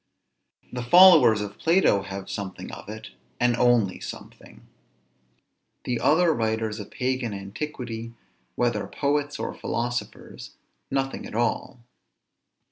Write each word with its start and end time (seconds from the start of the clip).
The 0.73 0.81
followers 0.81 1.41
of 1.41 1.59
Plato 1.59 2.01
have 2.01 2.27
something 2.27 2.71
of 2.71 2.89
it, 2.89 3.11
and 3.39 3.55
only 3.55 3.99
something; 3.99 4.65
the 5.83 5.99
other 5.99 6.33
writers 6.33 6.79
of 6.79 6.89
pagan 6.89 7.35
antiquity, 7.35 8.15
whether 8.55 8.87
poets 8.87 9.37
or 9.37 9.53
philosophers, 9.53 10.55
nothing 10.89 11.27
at 11.27 11.35
all. 11.35 11.81